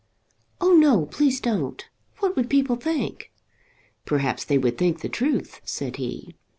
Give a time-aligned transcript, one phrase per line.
[0.59, 1.87] "Oh, no; please don't.
[2.17, 3.31] What would people think?"
[4.03, 6.35] "Perhaps they would think the truth," said he.